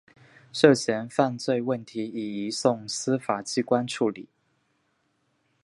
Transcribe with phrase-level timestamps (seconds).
[0.51, 4.27] 涉嫌犯罪问题已移送司法机关处理。